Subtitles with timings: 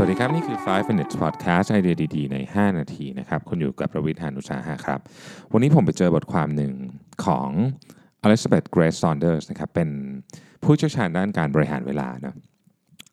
[0.00, 5.00] สวัสดีครับ นี่คือ 5 minutes podcast ไอเดียดีๆ ใน 5 นาทีนะครับคุณอยู่กับประวิทยานุสาหะครับ
[5.52, 6.72] วันนี้ผมไปเจอบทความหนึ่ง
[7.24, 7.48] ของ
[8.24, 9.88] Elizabeth Grace Saunders นะครับเป็น
[10.64, 12.34] ผู้เชี่ยวชาญด้านการบริหารเวลานะ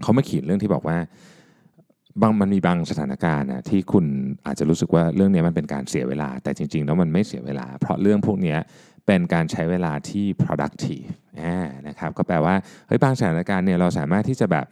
[0.02, 0.98] เขามาเขียนเรื่องที่บอกว่า
[2.22, 4.06] บางมันมีบางสถานการณ์นะที่คุณ
[4.46, 8.56] อาจจะรู้สึกว่าเรื่องนี้มันเป็นการเสียเวลา แต่จริงๆแล้วมันไม่เสียเวลา เพราะเรื่องพวกนี้
[9.08, 11.06] เป็นการใช้เวลาที่ productive
[11.88, 12.56] นะครับก็แปลว่า
[12.88, 14.68] เฮ้ยบางสถานการณ์เนี่ยเราสามารถที่จะแบบ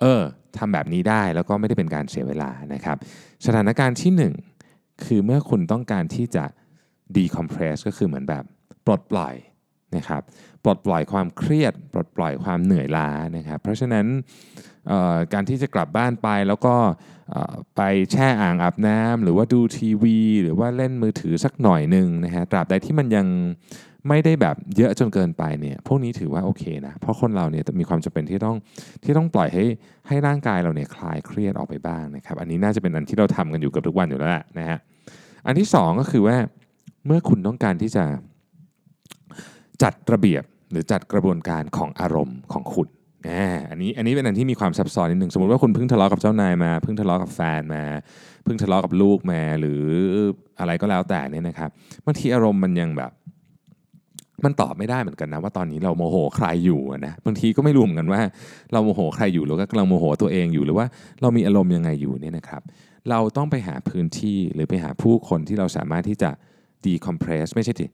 [0.00, 0.22] เออ
[0.58, 2.96] ทำแบบนี้ได้แล้วก็ไม่ได้เป็นการเสียเวลานะครับ
[3.46, 4.12] สถานการณ์ที่
[4.58, 6.44] 1 คือเมื่อคุณต้องการที่จะ
[7.16, 8.44] decompress ก็คือเหมือนแบบ
[8.86, 9.34] ปลดปล่อย
[9.96, 10.22] นะครับ
[10.64, 14.06] ปลดปล่อยความเครียด ปลดปล่อยความเหนื่อยล้านะครับ เพราะฉะนั้น
[15.32, 16.74] การที่จะกลับบ้านไปแล้วก็
[17.76, 17.82] ไป
[18.12, 23.26] แช่อ่างอาบน้ำหรือว่าดูทีวี หรือว่าเล่นมือถือสักหน่อยหนึ่งนะฮะตราบใดที่มันยัง
[24.08, 28.56] ไม่ได้แบบเยอะจนเกินไปเนี่ยพวกนี้ถือว่าโอเคนะ เพราะคนเราเนี่ยมีความจำเป็นที่ต้อง
[29.04, 29.64] ที่ต้องปล่อยให้
[30.08, 34.78] ให้ร่างกายเราเนี่ยคลายเครียดออกไปบ้างนะครับ อันนี้น่าจะเป็นอันที่เราทำกันอยู่กับทุกวันอยู่แล้วนะฮะ
[35.46, 36.36] อันที่ 2 ก็คือว่า
[37.06, 38.04] เมื่อคุณต้องการที่จะ
[39.82, 42.88] จัดระเบียบหรือจัดกระบวนการของอารมณ์ของคุณ
[43.70, 47.84] อันนี้อันนี้เป็นอันที่มีความซับซ้อนนิดหนึ่งสมมติว่าคุณเพิ่งทะเลาะกับเจ้านายมาเพิ่งทะเลาะกับแฟนมา
[48.44, 49.82] เพิ่งทะเลาะกับลูกมาหรือ
[50.60, 51.70] อะไรก็แล้วแต่เนี่ยนะครับ
[52.04, 53.10] บางทีอารมณ์มันยังแบบ
[54.44, 58.22] มันตอบไม่ได้เหมือนกันนะว่าตอนนี้เราโมโหใครอยู่นะบางทีก็ไม่รู้เหมือนกันว่า
[58.72, 60.86] เราโมโหใครอยู่หรือว่ากำลังโมโหตัวเองอยู่หรือว่า
[61.20, 62.62] เรามีอารมณ์ยังไงอยู่เนี่ยนะครับ
[63.10, 66.30] เราต้องไปหาพื้นที่หรือไปหาผู้คนที่เราสามารถที่จะ
[66.86, 67.86] ดีคอมเพรสไม่ใช่ดิ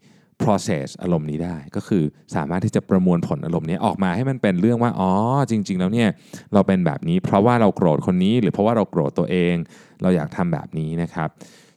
[0.43, 5.11] process อารมณ์นี้ได้ก็คือสามารถที่จะประมวลผลอารมณ์นี้ออกมาให้มันเป็นเรื่องว่าอ๋อ
[5.51, 6.09] จริง ๆ แล้วเนี่ย
[6.55, 9.55] เราเป็นแบบนี้ เพราะว่าเราโกรธคนนี้ หรือเพราะว่าเราโกรธตัวเอง
[10.03, 11.29] เราอยากทำแบบนี้นะครับ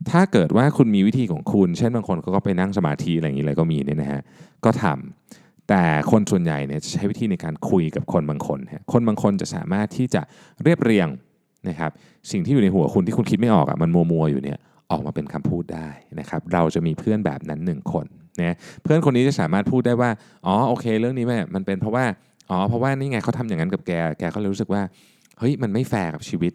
[0.10, 4.22] ถ้าเกิดว่าคุณมีวิธีของคุณ เช่นบางคนเขาก็ไปนั่งสมาธิอะไรอย่างนี้เลยก็มีเนี่ยนะฮะ
[4.66, 8.60] ก็ทำแต่คนส่วนใหญ่เนี่ยใช้วิธีในการคุยกับคนบางคน
[8.92, 10.22] คนบางคนจะสามารถที่จะ
[10.64, 11.08] เรียบเรียง
[11.70, 11.92] นะครับ
[12.32, 14.58] สิ่งที่อยู่ในหัวคุณที่คุณคิดไม่ออกอะ่ะมันมัวมัวอยู่เนี่ย
[14.92, 18.06] ออกมาเป็นคำพูดได้นะครับ เราจะมีเพื่อนแบบนั้นหนึ่งคน
[18.42, 20.10] นะเพื่อนคนนี้จะสามารถพูดได้ว่า
[20.46, 22.06] อ๋อโอเค เรื่องนี้แม่มันเป็นเพราะว่า
[22.50, 24.82] อ๋อเพราะว่านี่ไงเขาทำอย่างนั้นกับแกแกก็เลยรู้สึกว่า
[25.40, 26.54] เฮ้ยมันไม่แฟร์กับชีวิต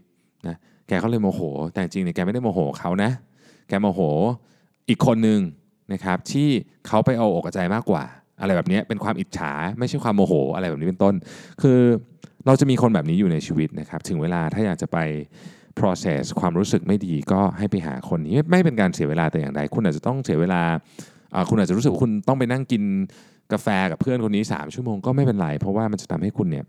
[0.49, 0.57] นะ
[0.89, 1.41] แกก็เลยโมโห
[1.73, 3.11] แต่จริงเนี่ยแกไม่ได้โมโหเขานะ
[3.69, 4.01] แกโมโห
[4.89, 5.41] อีกคนหนึ่ง
[5.93, 6.49] นะครับที่
[6.87, 8.05] เขาไปเอาอกเอาใจมากกว่า
[8.41, 11.15] อะไรแบบนี้เป็นความอิจฉาไม่ใช่ความโมโหอะไรแบบนี้เป็นต้น
[11.63, 11.79] คือ
[12.47, 14.99] เราจะมีคนแบบนี้อยู่ในชีวิตนะครับ ถึงเวลาถ้าอยากจะไป
[15.79, 20.63] process ความรู้สึกไม่ดีก็ให้ไปหาคนนี้ไม่เป็นการเสียเวลาแต่อย่างใดคุณอาจจะต้องเสียเวลา
[21.49, 22.83] คุณอาจจะรู้สึกว่าคุณต้องไปนั่งกิน
[23.53, 26.65] กาแฟกับเพื่อนคนนี้ 3 ชั่วโมงก็ไม่เป็นไร เพราะว่ามันจะทำให้คุณเนี่ย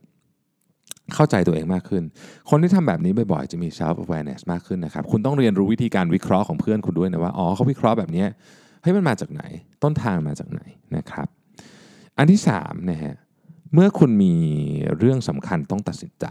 [1.14, 2.04] เข้าใจตัวเองมากขึ้น
[2.50, 8.26] คนที่ทำแบบนี้บ่อยๆ จะมี self awareness มากขึ้นนะครับ คุณต้องเรียนรู้วิธีการวิเคราะห์ของเพื่อนคุณด้วยนะว่า อ๋อเขาวิเคราะห์แบบนี้
[8.82, 9.44] เฮ้ยมันมาจากไหน
[9.84, 10.62] ต้นทางมาจากไหน
[10.96, 11.28] นะครับ
[12.18, 13.16] อันที่3นะฮะ
[13.74, 14.34] เมื่อคุณมี
[14.98, 16.26] เรื่องสำคัญต้องตัดสินใจ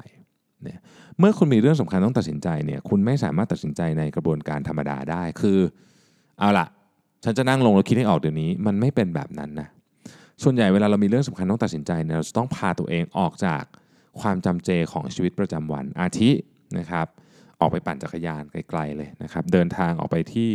[0.62, 0.78] เนี่ย
[1.18, 5.58] เมื่อคุณมีเรื่องสำคัญต้องตัดสินใจเนี่ย คุณไม่สามารถตัดสินใจในกระบวนการธรรมดาได้ คือ
[6.38, 6.66] เอาละ
[7.24, 9.68] ฉันจะนั่งลงแล้วคิดให้ออกเดี๋ยวนี้ มันไม่เป็นแบบนั้นนะ
[10.42, 13.62] ส่วนใหญ่เวลาเรามีเรื่องสำคัญต้องตัดสินใจเนี่ยเราจะต้องพาตัวเองออกจาก
[14.20, 16.30] ความจำเจของชีวิตประจำวันอาทิ
[16.78, 17.06] นะครับ
[17.60, 20.50] ออกไปปั่นจักรยานไกลๆเลยนะครับเดินทางออกไปที่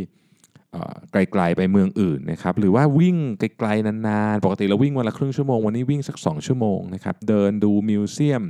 [1.12, 8.44] ไกลๆไปเมืองอื่นนะครับหรือว่าวิ่งไกลๆนานๆ ปกติเราวิ่งวันละครึ่งชั่วโมงวันนี้วิ่งสัก 2 ชั่วโมงนะครับเดินดูมิวเซียม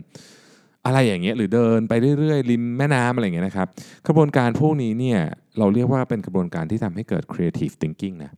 [0.90, 3.68] อะไรอย่างเงี้ยหรือเดินไปเรื่อยๆริมแม่น้ำอะไรอย่างเงี้ยนะครับ
[4.08, 5.20] กระบวนการพวกนี้เนี่ย
[5.60, 8.32] เราเรียกว่าเป็นกระบวนการที่ทำให้เกิด creative thinking นะ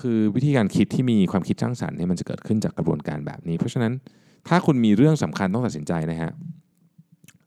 [0.00, 3.92] คือวิธีการคิดที่มีความคิดสร้างสรรค์เนี่ยมันจะเกิดขึ้นจากกระบวนการแบบนี้ เพราะฉะนั้น
[4.48, 6.32] ถ้าคุณมีเรื่องสำคัญต้องตัดสินใจนะฮะ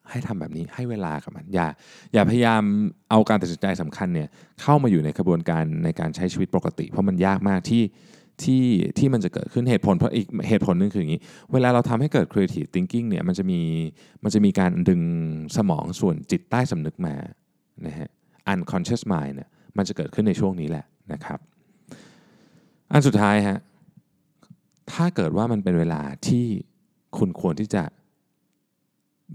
[0.10, 1.68] ให้ทำแบบนี้ให้เวลากับมัน อย่า
[2.14, 2.62] อย่าพยายาม
[3.10, 4.28] เอาการตัดสินใจสำคัญเนี่ย
[4.62, 7.84] เข้ามาอยู่ในกระบวนการในการใช้ชีวิตปกติ เพราะมันยากมากที่
[8.44, 8.66] ที่
[8.98, 11.22] ที่มันจะเกิดขึ้นเหตุผลเพราะอีกเหตุผลนึงคืออย่างนี้
[11.54, 13.60] เวลาเราทำให้เกิด creative thinking เนี่ยมันจะมี
[14.24, 15.02] มันจะมีการดึง
[15.58, 17.16] สมองส่วนจิตใต้สำนึกมา
[17.88, 18.10] นะฮะ
[18.54, 21.40] unconscious mind เนี่ยมันจะเกิดขึ้นในช่วงนี้แหละนะครับ
[22.92, 23.58] อันสุดท้ายฮะ
[24.92, 26.46] ถ้าเกิดว่ามันเป็นเวลาที่
[27.18, 27.84] คุณควรที่จะ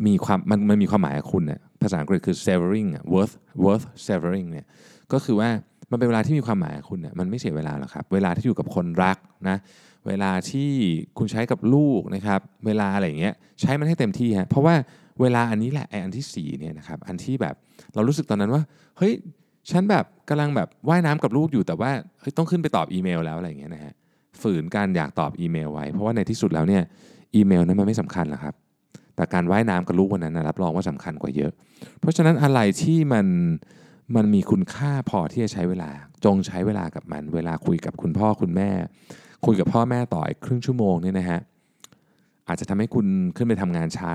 [0.07, 4.67] มีความมันมันมีความหมายกับคุณเนี่ยภาษาอังกฤษคือ savoring worth worth savoring เนี่ย
[5.13, 5.51] ก็คือว่า
[5.91, 9.17] มันเป็นเวลาที่มีความหมายคุณเนี่ยมันไม่เสียเวลาหรอกครับ เวลาที่อยู่กับคนรัก
[9.49, 9.57] นะ
[10.07, 10.71] เวลาที่
[11.19, 14.75] คุณใช้กับลูกนะครับ เวลาอะไรอย่างเงี้ยใช้มันให้เต็มที่ฮะเพราะว่า
[15.21, 17.55] เวลาอันนี้แหละไออันที่4เนี่ยนะครับอันที่แบบ
[17.95, 18.63] เรารู้สึกตอนนั้นว่า
[18.99, 19.13] เฮ้ย
[19.71, 21.91] ฉันแบบกำลังแบบว่ายน้ำกับลูกอยู่แต่ว่า
[22.21, 23.93] เฮ้ยต้องขึ้นไปตอบอีเมลแล้วอะไรอย่างเงี้ยนะฮะ
[24.43, 26.83] ฝืนการอยากตอบอีเมลไว้ เพราะว่าในที่สุดแล้วเนี่ย
[27.35, 28.55] อีเมลนั้นมันไม่สำคัญหรอกครับ
[29.17, 31.53] แต่การว่ายน้ำกับลูกวันนั้นนะรับรองว่าสำคัญกว่าเยอะ
[32.01, 33.27] เพราะฉะนั้นอะไรที่มัน
[34.15, 35.91] มันมีคุณค่าพอที่จะใช้เวลา
[36.25, 38.71] จงใช้เวลากับมัน เวลาคุยกับคุณพ่อคุณแม่
[39.47, 41.41] คุยกับพ่อแม่ต่ออีกครึ่งชั่วโมงเนี่ยนะฮะ
[42.49, 43.07] อาจจะทำให้คุณ
[43.37, 44.11] ขึ้นไปทำงานช้า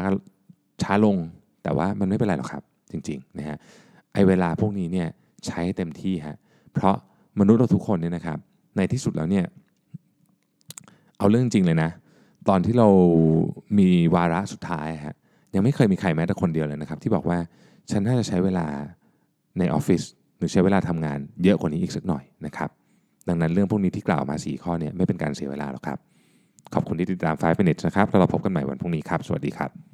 [0.84, 1.18] ช้าลง
[1.64, 3.58] แต่ว่ามันไม่เป็นไรหรอกครับ จริงๆนะฮะ
[4.14, 5.08] ไอเวลาพวกนี้เนี่ย
[5.48, 6.38] ใช้เต็มที่ฮะ
[6.74, 6.96] เพราะ
[7.40, 8.38] มนุษย์เราทุกคนเนี่ยนะครับ
[8.78, 9.46] ในที่สุดแล้วเนี่ย
[11.18, 11.90] เอาเรื่องจริงเลยนะ
[12.50, 12.88] ตอนที่เรา
[13.78, 15.16] มีวาระสุดท้ายฮะ
[15.56, 17.38] ยังไม่เคยมีใครแม้แต่คนเดียวเลยนะครับ ที่บอกว่า
[17.92, 18.68] ฉันน่าจะใช้เวลา
[19.60, 20.02] ในออฟฟิศ
[20.38, 22.70] หรือใช้เวลาทำงานเยอะกว่านี้อีกสักหน่อยนะครับ
[23.28, 26.00] ดังนั้นเรื่องพวกนี้ที่กล่าวมา 4 ข้อเนี่ยไม่เป็นการเสียเวลาหรอกครับ
[26.74, 29.91] ขอบคุณที่ติดตาม 5 minutes นะครับแล้วเราพบกันใหม่วันพรุ่งนี้ครับ สวัสดีครับ